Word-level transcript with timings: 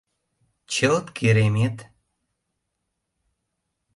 Чылт 0.71 1.05
керемет! 1.17 1.77